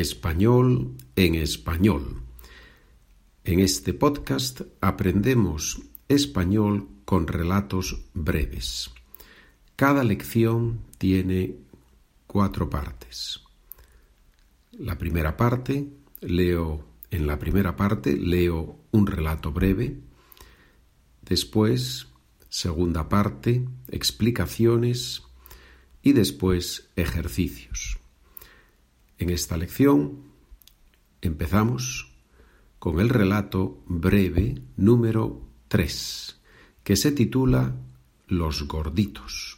Español 0.00 0.94
en 1.16 1.34
español. 1.36 2.22
En 3.44 3.60
este 3.60 3.94
podcast 3.94 4.60
aprendemos 4.82 5.80
español 6.08 6.88
con 7.06 7.26
relatos 7.26 8.02
breves. 8.12 8.90
Cada 9.74 10.04
lección 10.04 10.80
tiene 10.98 11.56
cuatro 12.26 12.68
partes. 12.68 13.40
La 14.72 14.98
primera 14.98 15.36
parte, 15.36 15.88
leo 16.20 16.84
en 17.10 17.26
la 17.26 17.38
primera 17.38 17.76
parte 17.76 18.16
leo 18.18 18.78
un 18.90 19.06
relato 19.06 19.50
breve. 19.50 19.98
Después, 21.22 22.08
segunda 22.50 23.08
parte, 23.08 23.66
explicaciones 23.88 25.22
y 26.02 26.12
después 26.12 26.90
ejercicios. 26.96 27.98
En 29.18 29.30
esta 29.30 29.56
lección 29.56 30.18
empezamos 31.22 32.12
con 32.78 33.00
el 33.00 33.08
relato 33.08 33.82
breve 33.86 34.62
número 34.76 35.40
3, 35.68 36.40
que 36.84 36.96
se 36.96 37.12
titula 37.12 37.74
Los 38.28 38.68
gorditos. 38.68 39.56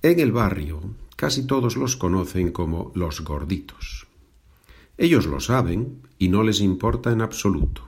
En 0.00 0.18
el 0.18 0.32
barrio 0.32 0.80
casi 1.14 1.46
todos 1.46 1.76
los 1.76 1.96
conocen 1.96 2.52
como 2.52 2.90
los 2.94 3.22
gorditos. 3.22 4.06
Ellos 4.96 5.26
lo 5.26 5.40
saben 5.40 6.00
y 6.18 6.28
no 6.28 6.42
les 6.42 6.60
importa 6.60 7.12
en 7.12 7.20
absoluto. 7.20 7.86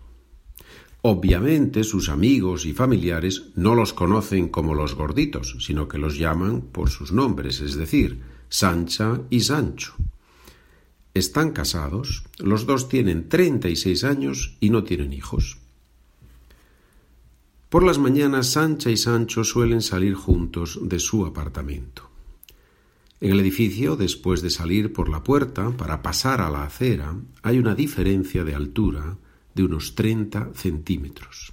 Obviamente 1.00 1.84
sus 1.84 2.10
amigos 2.10 2.66
y 2.66 2.74
familiares 2.74 3.44
no 3.54 3.74
los 3.74 3.94
conocen 3.94 4.48
como 4.48 4.74
los 4.74 4.94
gorditos, 4.94 5.56
sino 5.60 5.88
que 5.88 5.96
los 5.96 6.18
llaman 6.18 6.60
por 6.60 6.90
sus 6.90 7.12
nombres, 7.12 7.60
es 7.60 7.76
decir, 7.76 8.20
Sancha 8.48 9.20
y 9.28 9.40
Sancho. 9.40 9.94
Están 11.12 11.50
casados, 11.52 12.24
los 12.38 12.64
dos 12.64 12.88
tienen 12.88 13.28
treinta 13.28 13.68
y 13.68 13.76
seis 13.76 14.04
años 14.04 14.56
y 14.60 14.70
no 14.70 14.84
tienen 14.84 15.12
hijos. 15.12 15.58
Por 17.68 17.84
las 17.84 17.98
mañanas 17.98 18.46
Sancha 18.52 18.90
y 18.90 18.96
Sancho 18.96 19.44
suelen 19.44 19.82
salir 19.82 20.14
juntos 20.14 20.78
de 20.82 20.98
su 20.98 21.26
apartamento. 21.26 22.08
En 23.20 23.32
el 23.32 23.40
edificio, 23.40 23.96
después 23.96 24.40
de 24.40 24.50
salir 24.50 24.92
por 24.92 25.08
la 25.08 25.24
puerta 25.24 25.70
para 25.76 26.00
pasar 26.00 26.40
a 26.40 26.48
la 26.48 26.62
acera, 26.62 27.14
hay 27.42 27.58
una 27.58 27.74
diferencia 27.74 28.44
de 28.44 28.54
altura 28.54 29.18
de 29.54 29.64
unos 29.64 29.94
treinta 29.94 30.50
centímetros. 30.54 31.52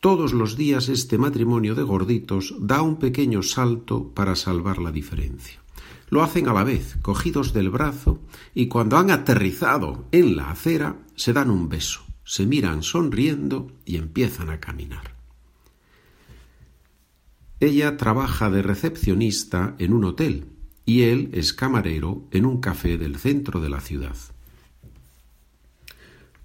Todos 0.00 0.32
los 0.34 0.56
días 0.56 0.88
este 0.88 1.18
matrimonio 1.18 1.74
de 1.74 1.82
gorditos 1.82 2.54
da 2.60 2.82
un 2.82 2.98
pequeño 2.98 3.42
salto 3.42 4.12
para 4.12 4.36
salvar 4.36 4.78
la 4.78 4.92
diferencia 4.92 5.65
lo 6.08 6.22
hacen 6.22 6.48
a 6.48 6.52
la 6.52 6.64
vez, 6.64 6.96
cogidos 7.02 7.52
del 7.52 7.70
brazo, 7.70 8.20
y 8.54 8.68
cuando 8.68 8.96
han 8.96 9.10
aterrizado 9.10 10.06
en 10.12 10.36
la 10.36 10.50
acera, 10.50 10.96
se 11.16 11.32
dan 11.32 11.50
un 11.50 11.68
beso, 11.68 12.02
se 12.24 12.46
miran 12.46 12.82
sonriendo 12.82 13.72
y 13.84 13.96
empiezan 13.96 14.50
a 14.50 14.60
caminar. 14.60 15.16
Ella 17.58 17.96
trabaja 17.96 18.50
de 18.50 18.62
recepcionista 18.62 19.74
en 19.78 19.92
un 19.92 20.04
hotel 20.04 20.46
y 20.84 21.02
él 21.02 21.30
es 21.32 21.52
camarero 21.52 22.28
en 22.30 22.44
un 22.46 22.60
café 22.60 22.98
del 22.98 23.16
centro 23.16 23.60
de 23.60 23.70
la 23.70 23.80
ciudad. 23.80 24.16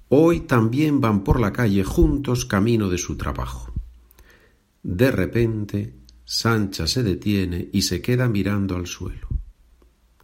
Hoy 0.07 0.41
también 0.41 0.99
van 0.99 1.23
por 1.23 1.39
la 1.39 1.53
calle 1.53 1.83
juntos 1.83 2.45
camino 2.45 2.89
de 2.89 2.97
su 2.97 3.17
trabajo. 3.17 3.73
De 4.83 5.11
repente, 5.11 5.95
Sancha 6.25 6.87
se 6.87 7.03
detiene 7.03 7.69
y 7.71 7.83
se 7.83 8.01
queda 8.01 8.27
mirando 8.27 8.75
al 8.75 8.87
suelo 8.87 9.30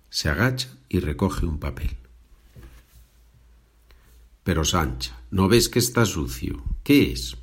se 0.09 0.29
agacha 0.29 0.69
y 0.89 0.99
recoge 0.99 1.45
un 1.45 1.59
papel. 1.59 1.97
Pero 4.43 4.63
Sancha, 4.63 5.19
¿no 5.29 5.47
ves 5.47 5.67
que 5.67 5.79
está 5.79 6.05
sucio? 6.05 6.63
¿Qué 6.83 7.11
es? 7.11 7.35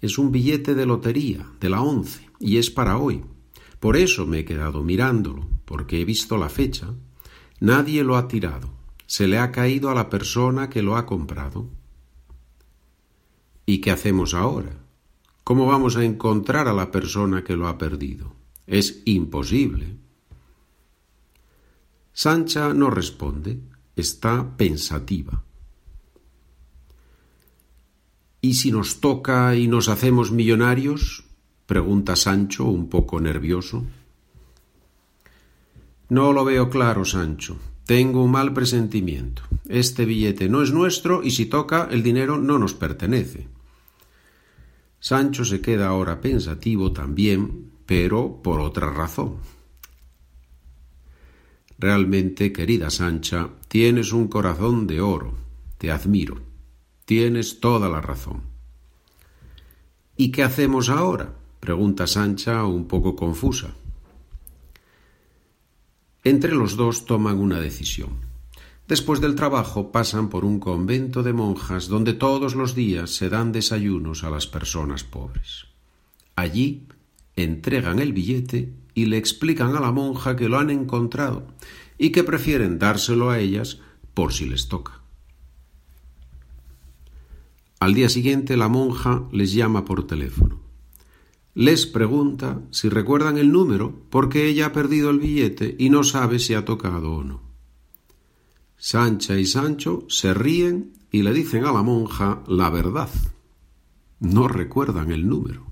Es 0.00 0.18
un 0.18 0.32
billete 0.32 0.74
de 0.74 0.86
lotería, 0.86 1.46
de 1.60 1.68
la 1.68 1.82
once, 1.82 2.28
y 2.40 2.56
es 2.56 2.70
para 2.70 2.98
hoy. 2.98 3.22
Por 3.78 3.96
eso 3.96 4.26
me 4.26 4.40
he 4.40 4.44
quedado 4.44 4.82
mirándolo, 4.82 5.48
porque 5.64 6.00
he 6.00 6.04
visto 6.04 6.36
la 6.36 6.48
fecha. 6.48 6.92
Nadie 7.60 8.02
lo 8.02 8.16
ha 8.16 8.26
tirado. 8.26 8.70
Se 9.06 9.28
le 9.28 9.38
ha 9.38 9.52
caído 9.52 9.90
a 9.90 9.94
la 9.94 10.08
persona 10.08 10.70
que 10.70 10.82
lo 10.82 10.96
ha 10.96 11.06
comprado. 11.06 11.68
¿Y 13.66 13.78
qué 13.78 13.90
hacemos 13.90 14.34
ahora? 14.34 14.76
¿Cómo 15.44 15.66
vamos 15.66 15.96
a 15.96 16.04
encontrar 16.04 16.68
a 16.68 16.72
la 16.72 16.90
persona 16.90 17.44
que 17.44 17.56
lo 17.56 17.68
ha 17.68 17.78
perdido? 17.78 18.34
Es 18.66 19.02
imposible. 19.04 19.96
Sancha 22.12 22.74
no 22.74 22.90
responde, 22.90 23.60
está 23.96 24.56
pensativa. 24.56 25.42
¿Y 28.40 28.54
si 28.54 28.72
nos 28.72 29.00
toca 29.00 29.54
y 29.54 29.68
nos 29.68 29.88
hacemos 29.88 30.32
millonarios? 30.32 31.24
pregunta 31.66 32.16
Sancho 32.16 32.64
un 32.64 32.88
poco 32.88 33.20
nervioso. 33.20 33.84
No 36.08 36.32
lo 36.32 36.44
veo 36.44 36.68
claro, 36.68 37.04
Sancho. 37.04 37.56
Tengo 37.84 38.24
un 38.24 38.32
mal 38.32 38.52
presentimiento. 38.52 39.42
Este 39.68 40.04
billete 40.04 40.48
no 40.48 40.62
es 40.62 40.72
nuestro 40.72 41.22
y 41.22 41.30
si 41.30 41.46
toca 41.46 41.88
el 41.90 42.02
dinero 42.02 42.38
no 42.38 42.58
nos 42.58 42.74
pertenece. 42.74 43.46
Sancho 44.98 45.44
se 45.44 45.60
queda 45.60 45.88
ahora 45.88 46.20
pensativo 46.20 46.92
también, 46.92 47.70
pero 47.86 48.40
por 48.42 48.60
otra 48.60 48.92
razón. 48.92 49.36
Realmente, 51.80 52.52
querida 52.52 52.90
Sancha, 52.90 53.48
tienes 53.68 54.12
un 54.12 54.28
corazón 54.28 54.86
de 54.86 55.00
oro. 55.00 55.32
Te 55.78 55.90
admiro. 55.90 56.36
Tienes 57.06 57.58
toda 57.58 57.88
la 57.88 58.02
razón. 58.02 58.42
¿Y 60.14 60.30
qué 60.30 60.42
hacemos 60.42 60.90
ahora? 60.90 61.32
pregunta 61.58 62.06
Sancha 62.06 62.66
un 62.66 62.86
poco 62.86 63.16
confusa. 63.16 63.74
Entre 66.22 66.54
los 66.54 66.76
dos 66.76 67.06
toman 67.06 67.38
una 67.38 67.58
decisión. 67.60 68.10
Después 68.86 69.22
del 69.22 69.34
trabajo 69.34 69.90
pasan 69.90 70.28
por 70.28 70.44
un 70.44 70.60
convento 70.60 71.22
de 71.22 71.32
monjas 71.32 71.88
donde 71.88 72.12
todos 72.12 72.54
los 72.54 72.74
días 72.74 73.08
se 73.08 73.30
dan 73.30 73.52
desayunos 73.52 74.22
a 74.22 74.28
las 74.28 74.46
personas 74.46 75.02
pobres. 75.02 75.64
Allí 76.36 76.88
entregan 77.36 78.00
el 78.00 78.12
billete 78.12 78.74
y 78.94 79.06
le 79.06 79.16
explican 79.16 79.76
a 79.76 79.80
la 79.80 79.92
monja 79.92 80.36
que 80.36 80.48
lo 80.48 80.58
han 80.58 80.70
encontrado 80.70 81.46
y 81.98 82.10
que 82.10 82.24
prefieren 82.24 82.78
dárselo 82.78 83.30
a 83.30 83.38
ellas 83.38 83.78
por 84.14 84.32
si 84.32 84.46
les 84.46 84.68
toca. 84.68 85.00
Al 87.78 87.94
día 87.94 88.08
siguiente 88.08 88.56
la 88.56 88.68
monja 88.68 89.24
les 89.32 89.52
llama 89.52 89.84
por 89.84 90.06
teléfono. 90.06 90.60
Les 91.54 91.86
pregunta 91.86 92.60
si 92.70 92.88
recuerdan 92.88 93.38
el 93.38 93.50
número 93.52 94.02
porque 94.10 94.46
ella 94.46 94.66
ha 94.66 94.72
perdido 94.72 95.10
el 95.10 95.18
billete 95.18 95.76
y 95.78 95.90
no 95.90 96.04
sabe 96.04 96.38
si 96.38 96.54
ha 96.54 96.64
tocado 96.64 97.12
o 97.12 97.24
no. 97.24 97.40
Sancha 98.76 99.38
y 99.38 99.46
Sancho 99.46 100.04
se 100.08 100.32
ríen 100.32 100.92
y 101.10 101.22
le 101.22 101.32
dicen 101.32 101.64
a 101.64 101.72
la 101.72 101.82
monja 101.82 102.42
la 102.46 102.70
verdad. 102.70 103.10
No 104.20 104.48
recuerdan 104.48 105.10
el 105.10 105.28
número. 105.28 105.69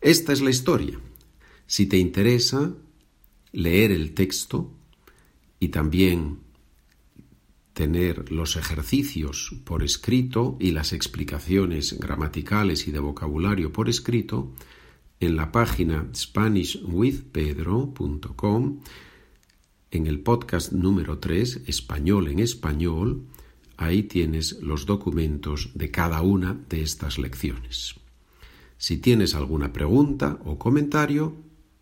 Esta 0.00 0.32
es 0.32 0.40
la 0.40 0.50
historia. 0.50 1.00
Si 1.66 1.86
te 1.86 1.98
interesa 1.98 2.72
leer 3.52 3.90
el 3.90 4.14
texto 4.14 4.72
y 5.58 5.68
también 5.68 6.38
tener 7.72 8.30
los 8.32 8.56
ejercicios 8.56 9.54
por 9.64 9.82
escrito 9.82 10.56
y 10.60 10.70
las 10.70 10.92
explicaciones 10.92 11.98
gramaticales 11.98 12.86
y 12.88 12.92
de 12.92 13.00
vocabulario 13.00 13.72
por 13.72 13.88
escrito, 13.88 14.52
en 15.20 15.34
la 15.34 15.50
página 15.50 16.08
SpanishWithPedro.com, 16.14 18.80
en 19.90 20.06
el 20.06 20.20
podcast 20.20 20.70
número 20.72 21.18
3, 21.18 21.62
Español 21.66 22.28
en 22.28 22.38
Español, 22.38 23.24
ahí 23.76 24.04
tienes 24.04 24.62
los 24.62 24.86
documentos 24.86 25.72
de 25.74 25.90
cada 25.90 26.22
una 26.22 26.54
de 26.68 26.82
estas 26.82 27.18
lecciones. 27.18 27.96
Si 28.78 28.98
tienes 28.98 29.34
alguna 29.34 29.72
pregunta 29.72 30.38
o 30.44 30.56
comentario, 30.56 31.34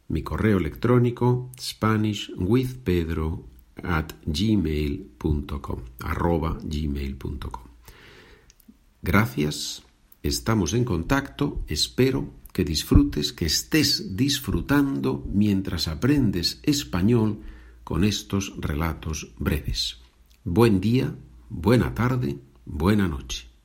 mi 0.08 0.22
correo 0.22 0.56
electrónico 0.56 1.52
spanishwithpedro 1.60 3.44
at 3.82 4.12
gmail.com 4.24 5.80
Gracias, 9.02 9.82
estamos 10.22 10.72
en 10.72 10.84
contacto, 10.84 11.62
espero 11.68 12.30
que 12.54 12.64
disfrutes, 12.64 13.34
que 13.34 13.44
estés 13.44 14.16
disfrutando 14.16 15.22
mientras 15.30 15.88
aprendes 15.88 16.60
español 16.62 17.40
con 17.84 18.04
estos 18.04 18.54
relatos 18.56 19.34
breves. 19.38 19.98
Buen 20.44 20.80
día, 20.80 21.14
buena 21.50 21.94
tarde, 21.94 22.38
buena 22.64 23.06
noche. 23.06 23.55